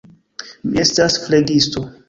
[0.71, 1.89] Mi estas flegisto.